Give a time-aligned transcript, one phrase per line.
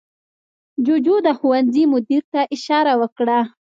[0.85, 3.39] جوجو د ښوونځي مدیر ته اشاره وکړه.